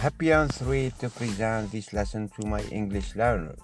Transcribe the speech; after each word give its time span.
happy 0.00 0.30
and 0.30 0.50
thrilled 0.54 0.98
to 0.98 1.10
present 1.10 1.70
this 1.70 1.92
lesson 1.92 2.26
to 2.26 2.46
my 2.46 2.62
English 2.72 3.14
learners. 3.16 3.60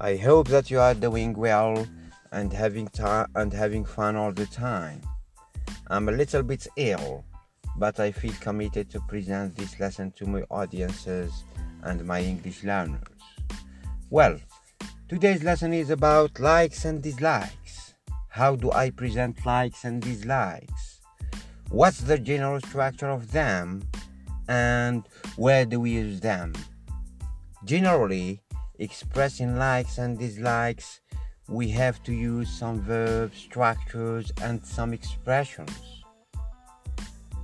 I 0.00 0.14
hope 0.14 0.46
that 0.46 0.70
you 0.70 0.78
are 0.78 0.94
doing 0.94 1.32
well 1.32 1.84
and 2.30 2.52
having 2.52 2.86
time 2.86 3.26
and 3.34 3.52
having 3.52 3.84
fun 3.84 4.14
all 4.14 4.30
the 4.30 4.46
time. 4.46 5.00
I'm 5.88 6.08
a 6.08 6.12
little 6.12 6.44
bit 6.44 6.68
ill, 6.76 7.24
but 7.76 7.98
I 7.98 8.12
feel 8.12 8.34
committed 8.38 8.88
to 8.90 9.00
present 9.08 9.56
this 9.56 9.80
lesson 9.80 10.12
to 10.12 10.26
my 10.26 10.42
audiences 10.48 11.42
and 11.82 12.06
my 12.06 12.20
English 12.20 12.62
learners. 12.62 13.18
Well, 14.10 14.38
today's 15.08 15.42
lesson 15.42 15.72
is 15.72 15.90
about 15.90 16.38
likes 16.38 16.84
and 16.84 17.02
dislikes. 17.02 17.94
How 18.28 18.54
do 18.54 18.70
I 18.70 18.90
present 18.90 19.44
likes 19.44 19.82
and 19.82 20.00
dislikes? 20.00 21.00
What's 21.70 21.98
the 21.98 22.16
general 22.16 22.60
structure 22.60 23.10
of 23.10 23.32
them? 23.32 23.82
And 24.48 25.04
where 25.36 25.64
do 25.64 25.80
we 25.80 25.90
use 25.90 26.20
them? 26.20 26.54
Generally, 27.64 28.42
expressing 28.78 29.58
likes 29.58 29.98
and 29.98 30.18
dislikes, 30.18 31.00
we 31.48 31.68
have 31.70 32.02
to 32.04 32.12
use 32.12 32.50
some 32.50 32.80
verbs, 32.80 33.38
structures, 33.38 34.32
and 34.42 34.64
some 34.64 34.92
expressions. 34.92 36.04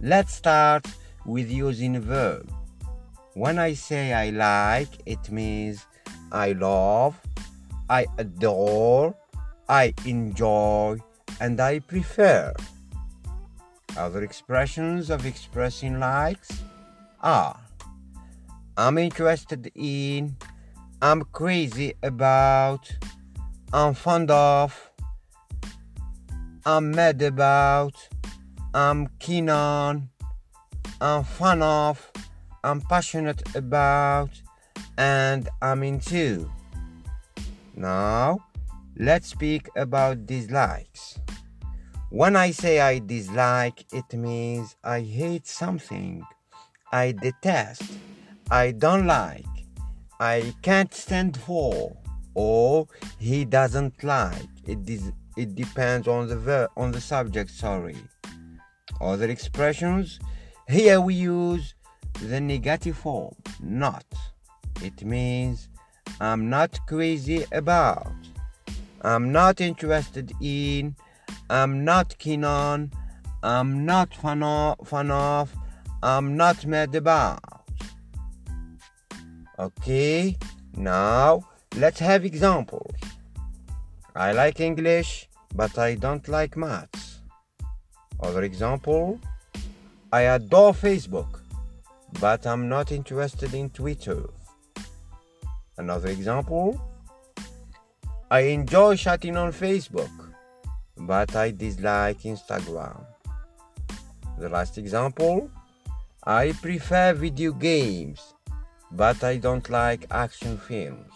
Let's 0.00 0.34
start 0.34 0.86
with 1.24 1.50
using 1.50 1.96
a 1.96 2.00
verb. 2.00 2.50
When 3.34 3.58
I 3.58 3.74
say 3.74 4.12
I 4.12 4.30
like, 4.30 4.88
it 5.06 5.30
means 5.30 5.86
I 6.32 6.52
love, 6.52 7.20
I 7.88 8.06
adore, 8.18 9.14
I 9.68 9.94
enjoy, 10.04 10.98
and 11.40 11.60
I 11.60 11.78
prefer. 11.78 12.52
Other 13.96 14.22
expressions 14.24 15.10
of 15.10 15.26
expressing 15.26 16.00
likes 16.00 16.50
are 17.22 17.58
I'm 18.76 18.96
interested 18.96 19.70
in, 19.74 20.34
I'm 21.02 21.24
crazy 21.24 21.92
about, 22.02 22.90
I'm 23.70 23.92
fond 23.92 24.30
of, 24.30 24.90
I'm 26.64 26.90
mad 26.92 27.20
about, 27.20 28.08
I'm 28.72 29.08
keen 29.18 29.50
on, 29.50 30.08
I'm 31.02 31.24
fan 31.24 31.60
of, 31.60 32.10
I'm 32.64 32.80
passionate 32.80 33.42
about, 33.54 34.30
and 34.96 35.50
I'm 35.60 35.82
into. 35.82 36.50
Now, 37.74 38.38
let's 38.96 39.28
speak 39.28 39.68
about 39.76 40.24
dislikes. 40.24 41.18
When 42.08 42.36
I 42.36 42.52
say 42.52 42.80
I 42.80 43.00
dislike, 43.00 43.84
it 43.92 44.14
means 44.14 44.76
I 44.82 45.00
hate 45.00 45.46
something, 45.46 46.24
I 46.92 47.12
detest, 47.12 47.82
I 48.50 48.72
don't 48.72 49.06
like, 49.06 49.46
I 50.20 50.54
can't 50.60 50.92
stand 50.92 51.38
for, 51.38 51.96
or 52.34 52.86
he 53.18 53.46
doesn't 53.46 54.04
like. 54.04 54.46
It, 54.66 54.88
is, 54.88 55.10
it 55.36 55.54
depends 55.54 56.06
on 56.06 56.28
the 56.28 56.36
ver- 56.36 56.68
on 56.76 56.92
the 56.92 57.00
subject. 57.00 57.50
Sorry. 57.50 57.96
Other 59.00 59.30
expressions. 59.30 60.20
Here 60.68 61.00
we 61.00 61.14
use 61.14 61.74
the 62.20 62.40
negative 62.40 62.96
form, 62.96 63.34
not. 63.60 64.04
It 64.82 65.02
means 65.04 65.68
I'm 66.20 66.50
not 66.50 66.78
crazy 66.86 67.44
about. 67.52 68.12
I'm 69.00 69.32
not 69.32 69.60
interested 69.60 70.32
in. 70.40 70.94
I'm 71.48 71.84
not 71.84 72.16
keen 72.18 72.44
on. 72.44 72.92
I'm 73.42 73.84
not 73.84 74.14
fan 74.14 74.42
of. 74.42 74.76
Fan 74.86 75.10
of 75.10 75.52
I'm 76.02 76.36
not 76.36 76.66
mad 76.66 76.94
about. 76.96 77.38
Okay, 79.56 80.36
now 80.76 81.44
let's 81.76 82.00
have 82.00 82.24
examples. 82.24 82.96
I 84.16 84.32
like 84.32 84.58
English, 84.58 85.28
but 85.54 85.78
I 85.78 85.94
don't 85.94 86.26
like 86.26 86.56
maths. 86.56 87.20
Other 88.20 88.42
example 88.42 89.20
I 90.12 90.22
adore 90.22 90.72
Facebook, 90.72 91.40
but 92.20 92.46
I'm 92.48 92.68
not 92.68 92.90
interested 92.90 93.54
in 93.54 93.70
Twitter. 93.70 94.28
Another 95.78 96.08
example 96.08 96.80
I 98.28 98.40
enjoy 98.40 98.96
chatting 98.96 99.36
on 99.36 99.52
Facebook, 99.52 100.10
but 100.96 101.36
I 101.36 101.52
dislike 101.52 102.22
Instagram. 102.22 103.06
The 104.38 104.48
last 104.48 104.78
example 104.78 105.48
I 106.24 106.52
prefer 106.52 107.14
video 107.14 107.50
games, 107.50 108.34
but 108.92 109.24
I 109.24 109.38
don't 109.38 109.68
like 109.68 110.06
action 110.12 110.56
films. 110.56 111.12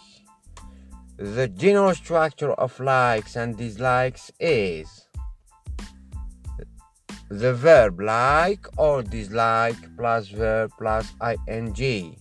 The 1.15 1.47
general 1.47 1.95
structure 1.95 2.51
of 2.51 2.77
likes 2.81 3.37
and 3.37 3.55
dislikes 3.55 4.33
is 4.37 5.07
the 7.29 7.53
verb 7.53 8.01
like 8.01 8.67
or 8.77 9.01
dislike 9.01 9.77
plus 9.95 10.27
verb 10.27 10.71
plus 10.77 11.13
ing, 11.47 12.17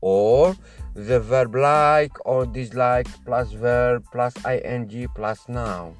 or 0.00 0.54
the 0.94 1.18
verb 1.18 1.56
like 1.56 2.24
or 2.24 2.46
dislike 2.46 3.08
plus 3.24 3.50
verb 3.50 4.04
plus 4.12 4.34
ing 4.46 5.08
plus 5.16 5.48
noun, 5.48 5.96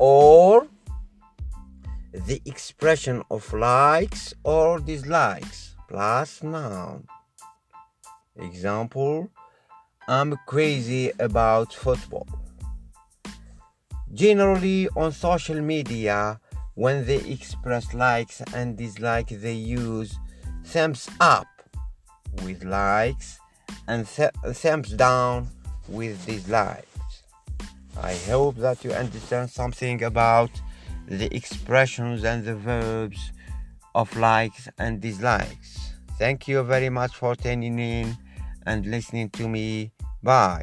or 0.00 0.66
the 2.14 2.40
expression 2.46 3.22
of 3.28 3.52
likes 3.52 4.32
or 4.44 4.78
dislikes 4.78 5.74
plus 5.88 6.42
noun. 6.42 7.06
Example 8.36 9.30
I'm 10.06 10.36
crazy 10.46 11.10
about 11.18 11.72
football. 11.72 12.28
Generally, 14.12 14.88
on 14.96 15.10
social 15.10 15.60
media, 15.60 16.38
when 16.74 17.04
they 17.04 17.16
express 17.16 17.92
likes 17.94 18.42
and 18.54 18.76
dislikes, 18.76 19.32
they 19.36 19.54
use 19.54 20.16
thumbs 20.64 21.08
up 21.18 21.46
with 22.44 22.62
likes 22.64 23.40
and 23.88 24.06
th- 24.06 24.30
thumbs 24.52 24.90
down 24.90 25.48
with 25.88 26.24
dislikes. 26.26 26.86
I 28.00 28.14
hope 28.28 28.56
that 28.56 28.84
you 28.84 28.92
understand 28.92 29.50
something 29.50 30.02
about 30.04 30.50
the 31.06 31.34
expressions 31.34 32.24
and 32.24 32.44
the 32.44 32.54
verbs 32.54 33.32
of 33.94 34.14
likes 34.16 34.68
and 34.78 35.00
dislikes. 35.00 35.92
Thank 36.18 36.48
you 36.48 36.62
very 36.62 36.88
much 36.88 37.14
for 37.14 37.34
tuning 37.34 37.78
in 37.78 38.16
and 38.66 38.86
listening 38.86 39.30
to 39.30 39.48
me. 39.48 39.92
Bye. 40.22 40.62